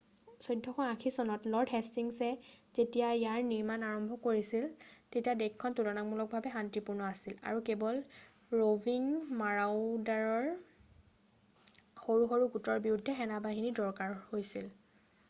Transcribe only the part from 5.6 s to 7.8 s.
তুলনামূলকভাৱে শান্তিপূৰ্ণ আছিল আৰু